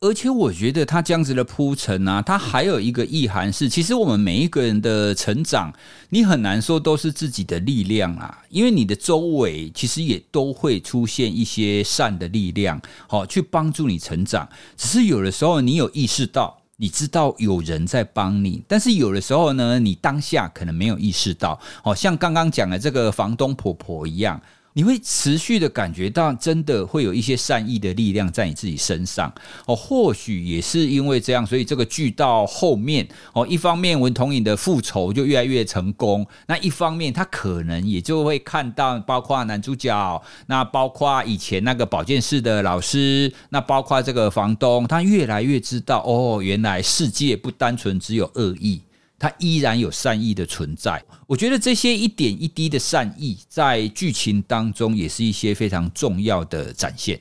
[0.00, 5.72] 而且我觉得他这样子的铺陈啊，他还有一个意涵是，其实我们每一个人的成长，
[6.10, 14.48] 你很难说都是自己的力量啊，因为你的周围其实也都会出现一些善的力量，好去帮助你成长。
[14.76, 24.40] 只是有的时候你有意识到，你知道有人在帮你，但是有的时候呢，你当下可能没有意识到，好像刚刚讲的这个房东婆婆一样。
[24.78, 29.28] 你会持续的感觉到，真的会有一些善意的力量在你自己身上
[29.66, 29.74] 哦。
[29.74, 48.80] 或许也是因为这样，所以这个剧到后面哦，一方面文同影的复仇就越来越成功，那一方面他可能也就会看到，包括男主角，那包括以前那个保健室的老师，那包括这个房东，他越来越知道哦，原来世界不单纯只有恶意。
[49.18, 57.20] 他依然有善意的存在，我觉得这些一点一滴的善意，在剧情当中也是一些非常重要的展现。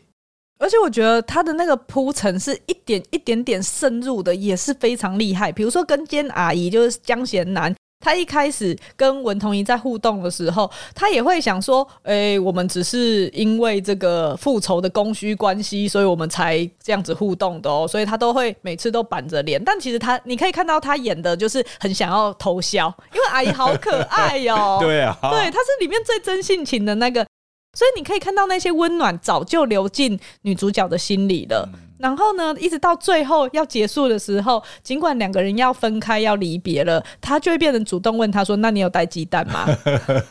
[0.60, 5.52] 而且我觉得他的那个铺陈是一点一点点渗入的，也是非常厉害。
[5.52, 7.76] 比如说跟监阿姨就是江贤南。
[8.00, 24.80] 他一开始跟文同垠在互动的时候，他也会想说：“诶、欸，我们只是因为这个复仇的供需关系，所以我们才这样子互动的哦。”所以他都会每次都板着脸，但其实他你可以看到他演的就是很想要偷笑，因为阿姨好可爱哟、喔。
[24.84, 27.26] 对啊，对，他是里面最真性情的那个，
[27.74, 31.68] 所以你可以看到那些温暖早就流进女主角的心里了。
[31.74, 39.66] 嗯然后呢，一直到最后要结束的时候，尽管两个人要分开要离别了，他就会变成主动问他说：“那你有带鸡蛋吗？”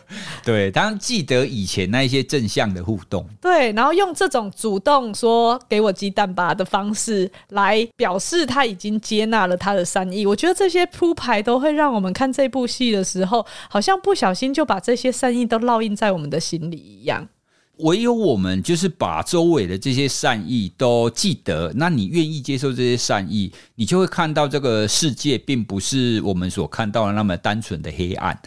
[0.44, 3.26] 对，当然记得以前那一些正向的互动。
[3.40, 10.24] 对，然后用这种主动说“给我鸡蛋吧”的方式来表示他已经接纳了他的善意。
[10.24, 17.26] 我觉得这些铺排都会让我们看这部戏的时候，好像不小心就把这些善意都烙印在我们的心里一样。
[17.78, 28.40] 唯有我们就是把周围的这些善意都记得，那你愿意接受这些善意，你就会看到这个世界并不是我们所看到的那么单纯的黑暗。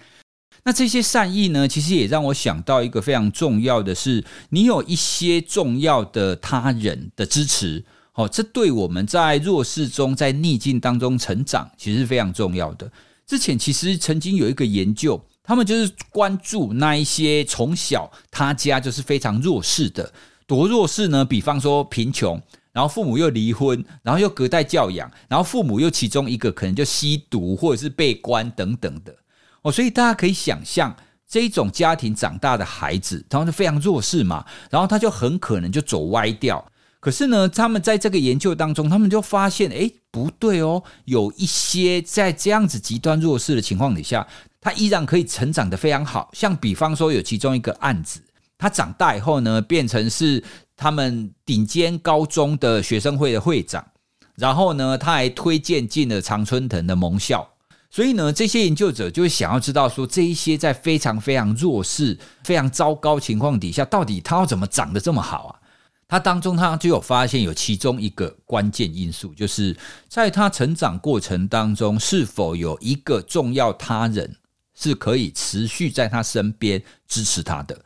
[0.64, 7.84] 那这些善意呢，其实也让我想到一个非常重要的是，你有一些重要的他人的支持，
[8.16, 12.92] 哦，这对我们在弱势中、在逆境当中成长，其实是非常重要的。
[13.28, 15.24] 之前其实曾经有一个研究。
[15.50, 20.14] 他们就是关注那一些从小他家就是非常弱势的，
[20.46, 21.26] 多弱势呢？
[21.26, 22.40] 比方说贫穷，
[22.72, 29.16] 然后父母又离婚，然后又隔代教养，然后父母又其中一个可能就吸毒或者是被关等等的
[29.64, 30.96] 哦，所以大家可以想象，
[31.28, 36.64] 这种家庭长大的孩子，他们就非常弱势嘛，然后他就很可能就走歪掉。
[37.00, 44.28] 可是呢，他们在这个研究当中，他们就发现，诶，不对哦，有一些在这样子极端弱势的情况底下。
[44.62, 48.22] 他依然可以成长得非常好，像比方说有其中一个案子，
[48.58, 50.44] 他长大以后呢，变成是
[50.76, 53.86] 他们顶尖高中的学生会的会长，
[54.36, 57.48] 然后呢，他还推荐进了常春藤的盟校，
[57.90, 65.56] 所以呢，这些研究者就想要知道说，这一些在非常非常弱势、非常糟糕情况底下，到底他要怎么长得这么好啊？
[66.10, 69.78] 他当中他就有发现有其中一个关键因素，就是
[70.10, 74.36] 在他成长过程当中，是否有一个重要他人。
[74.80, 77.78] 是可以持续在他身边支持他的。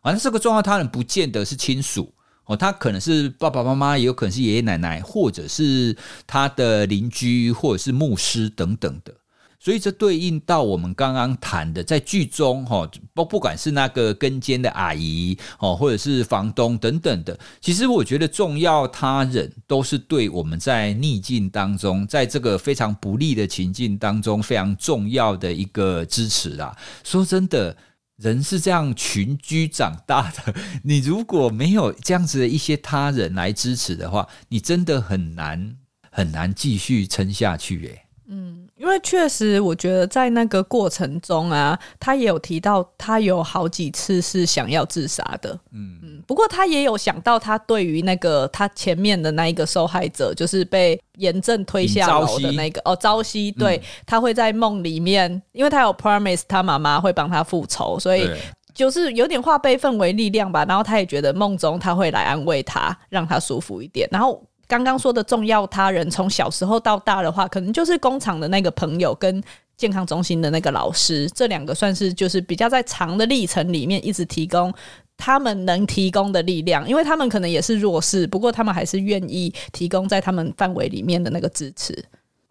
[0.00, 2.14] 反正这个重要他人不见得是亲属
[2.44, 5.94] 哦，他可能是爸爸妈妈，也有可能是爷爷奶奶，或者是
[6.26, 9.12] 他的邻居，或者是牧师等等的。
[9.60, 26.76] 所以这对应到我们刚刚谈的，在剧中哈，不不管是那个跟监的阿姨哦，或者是房东等等的，其实我觉得重要他人都是对我们在逆境当中，在这个非常不利的情境当中非常重要的一个支持啦。
[27.02, 27.76] 说真的，
[28.18, 30.54] 人是这样群居长大的，
[30.84, 35.76] 你如果没有这样子的一些他人来支持的话，你真的很难
[36.12, 38.02] 很难继续撑下去诶。
[38.28, 38.67] 嗯。
[38.78, 45.50] 因为确实，我觉得在那个过程中啊，他也有提到，他有好几次是想要自杀的。
[45.72, 58.30] 嗯嗯，不过他也有想到，他对于那个他前面的那一个受害者，就是被严正推下楼的那个哦，朝夕，对、嗯、他会在梦里面，因为他有 promise 他妈妈会帮他复仇，所以
[58.72, 60.64] 就是有点化悲愤为力量吧。
[60.68, 64.08] 然后他也觉得梦中他会来安慰他，让他舒服一点。
[64.12, 64.40] 然后。
[64.68, 69.42] 刚刚说的重要他人，从小时候到大的话，可能就是工厂的那个朋友跟
[69.76, 74.72] 健康中心的那个老师，这两个算是就是比较在长的历程里面一直提供
[75.16, 82.04] 他们能提供的力量，因为他们可能也是弱势，不过他们还是愿意提供在他们范围里面的那个支持。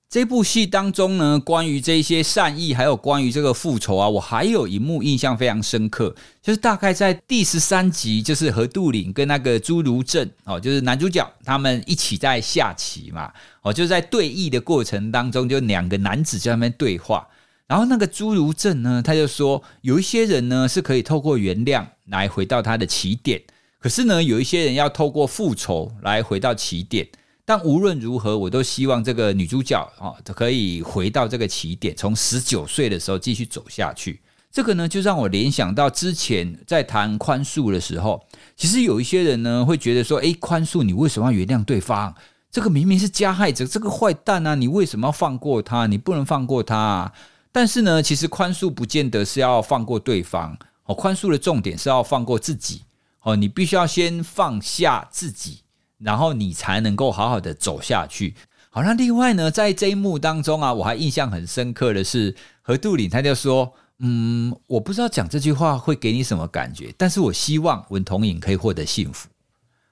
[0.09, 13.29] 这部戏当中呢，关于这些善意，还有关于这个复仇啊，我还有一幕印象非常深刻，就是大概在第十三集，就是何杜岭跟那个朱如正哦，就是男主角他们一起在下棋嘛，
[13.61, 17.27] 哦，就是在对弈的过程当中，就两个男子在那边对话，
[17.67, 23.41] 然后那个朱如正呢，他就说有一些人呢是可以透过原谅来回到他的起点，
[23.77, 27.05] 可是呢，有一些人要透过复仇来回到起点。
[27.49, 34.19] 但无论如何，我都希望这个女主角啊，可以回到这个起点，从十九岁的时候继续走下去。
[34.51, 38.21] 这个呢，就让我联想到之前在谈宽恕的时候，
[38.57, 42.13] 其实有一些人呢会觉得说：“诶，宽恕你为什么要原谅对方？
[42.51, 45.87] 这个明明是加害者，这个坏蛋啊，你为什么要放过他？
[45.87, 47.13] 你不能放过他啊。”
[47.53, 52.81] 但是呢，其实宽恕不见得是要放过对方哦，宽恕的重点是要放过自己
[53.21, 55.61] 哦，你必须要先放下自己。
[55.99, 58.35] 然后你才能够好好的走下去。
[58.69, 69.27] 好，那另外呢，在这一幕当中啊，我还印象很深刻的是何杜岭他就说：“嗯，我不知道讲这句话会给你什么感觉，但是我希望文同颖可以获得幸福。”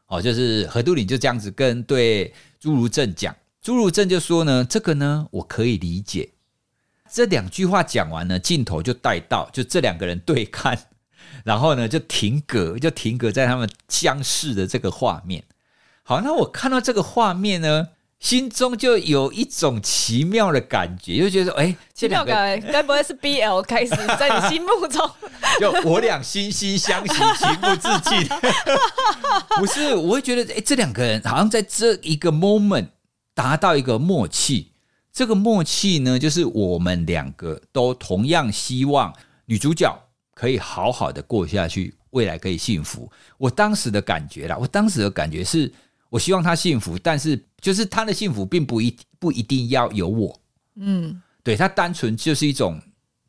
[0.07, 6.29] 哦，就是何杜岭就这样子跟对朱如正讲，朱如正就说呢：“这个呢，我可以理解。”
[7.11, 10.77] 这两句话讲完呢，镜头就带到就这两个人对看，
[11.43, 15.43] 然后呢就停格，就停格在他们相视的这个画面。
[16.07, 17.87] 好，那我看到这个画面呢，
[18.19, 22.31] 心中就有一种奇妙的感觉，就觉得说，哎，这两个
[22.71, 23.89] 该不会是 BL 开始
[24.19, 25.01] 在你心目中？
[25.59, 28.27] 就我俩心心相惜，情不自禁。
[29.57, 32.89] 不是，我会觉得，哎，这两个人好像在这一个 moment
[33.33, 34.73] 达到一个默契。
[35.11, 39.11] 这个默契呢，就是我们两个都同样希望
[39.45, 39.91] 女主角
[40.35, 43.11] 可以好好的过下去，未来可以幸福。
[43.39, 45.73] 我当时的感觉啦，我当时的感觉是。
[46.15, 50.39] 我希望他幸福，但是就是他的幸福并不一不一定要有我，
[50.75, 52.81] 嗯，对，他单纯就是一种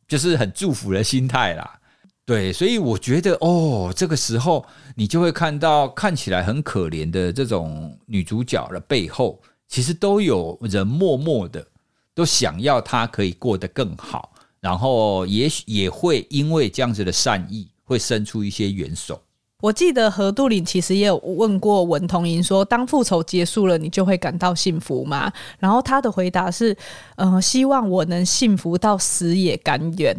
[0.06, 1.80] 就是很祝福的心态啦，
[2.24, 4.64] 对，所以我觉得哦，这个时候
[4.94, 11.66] 你就会看到看起来很可怜的这种女主角的背后，其实都有人默默的
[12.14, 19.20] 都想要她可以过得更好，然后也许也会因为这样子的善意，会伸出一些援手。
[19.62, 26.76] 我记得何杜岭其实也有问过文同莹说：“当复仇结束了，你就会感到幸福吗？”然后他的回答是
[27.16, 30.14] ：“嗯、呃，希望我能幸福到死也甘愿。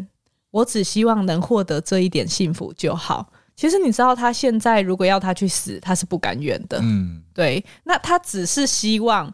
[0.50, 6.80] 我只希望能获得这一点幸福就好。”其实你知道，他现在如果要他去死，他是不甘愿的。
[6.82, 7.64] 嗯，对。
[7.84, 9.32] 那他只是希望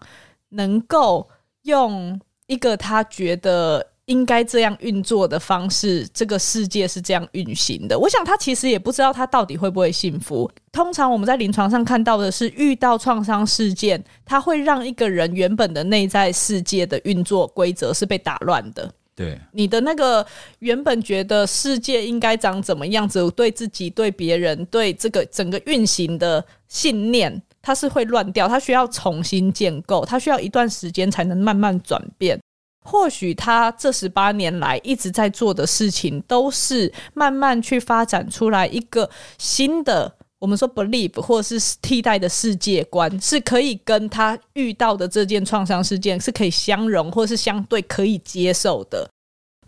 [0.49, 1.29] 能够
[1.61, 3.92] 用一个他觉得。
[4.05, 7.97] 应该这样运作的方式，这个世界是这样运行的。
[7.97, 10.49] 我想他其实也不知道他到底会不会幸福。
[10.71, 18.91] 通常我们在临床上看到的是，遇到创伤事件，它会让一个人原本的内在世界的运作规则是被打乱的。
[19.15, 20.25] 对，你的那个
[20.59, 32.37] 原本觉得世界应该长怎么样子，对自己、对别人、对这个整个运行的信念，它是会乱掉，它需要重新建构，它需要一段时间才能慢慢转变。
[32.83, 49.09] 或许他这十八年来一直在做的事情，都是慢慢去发展出来一个新的，我们说 believe 或者是替代的世界观，是可以跟他遇到的这件创伤事件是可以相容，或是相对可以接受的。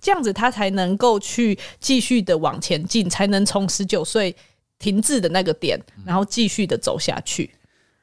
[0.02, 4.36] 这样子他才能够去继续的往前进，才能从十九岁
[4.78, 7.50] 停滞的那个点，然后继续的走下去。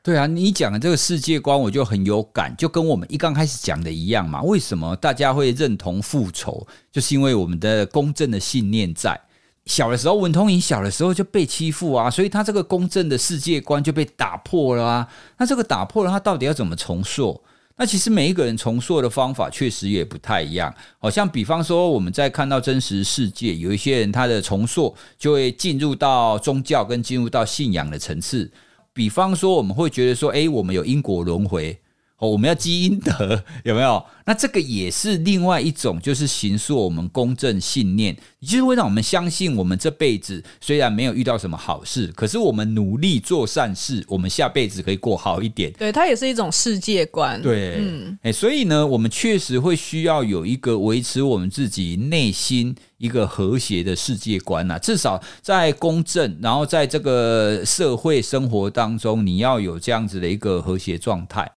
[0.04, 4.42] 对啊，你讲的这个世界观我就很有感，就跟我们一刚开始讲的一样嘛。
[4.42, 6.66] 为什么大家会认同复仇？
[6.90, 9.20] 就是因为我们的公正的信念在。
[9.64, 15.08] 小的时候，文通莹小的时候就被欺负啊，所以他这个公正的世界观就被打破了啊。
[15.38, 17.40] 那这个打破了，他到底要怎么重塑？
[17.76, 20.74] 那其实每一个人重塑的方法确实也不太一样。
[20.98, 28.50] 好像比方说，我们在看到真实世界，有一些人他的重塑就会进入到宗教跟进入到信仰的层次。
[28.94, 31.81] 比方说，我们会觉得说，哎，我们有因果轮回。
[32.22, 34.00] 哦，我们要积阴德， 有没有？
[34.24, 45.72] 那这个也是另外一种，就是形塑我们公正信念，也就是会让我们相信，我们这辈子虽然没有遇到什么好事，可是我们努力做善事，我们下辈子可以过好一点。
[45.72, 47.42] 对，它也是一种世界观。
[47.42, 61.50] 对，嗯，诶，所以呢，我们确实会需要有一个维持我们自己内心一个和谐的世界观啊，至少在公正，然后在这个社会生活当中，你要有这样子的一个和谐状态。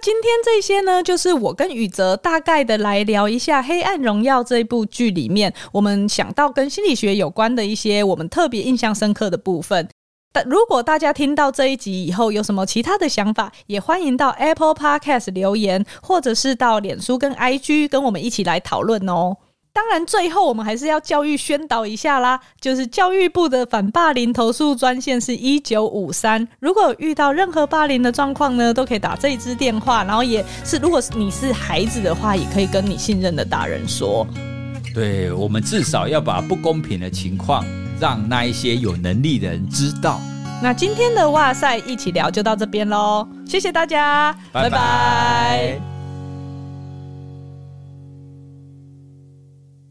[0.00, 9.88] 今天这些呢，就是我跟宇哲大概的来聊一下《黑暗荣耀》这部剧里面，我们想到跟心理学有关的一些我们特别印象深刻的部分。
[10.32, 19.36] 但如果大家听到这一集以后有什么其他的想法，也欢迎到 Apple Podcast 留言，或者是到脸书跟 IG 跟我们一起来讨论哦。
[19.78, 30.02] 当然，最后我们还是要教育宣导一下啦，就是教育部的反霸凌投诉专线是一九五三，如果遇到任何霸凌的状况呢，都可以打这一支电话。
[30.02, 34.26] 然后也是，如果你是孩子的话，也可以跟你信任的大人说。
[34.92, 37.64] 对，我们至少要把不公平的情况
[38.00, 40.20] 让那一些有能力的人知道。
[40.60, 44.70] 那今天的哇塞一起聊就到这边喽，谢谢大家，拜拜。
[44.70, 45.97] 拜拜。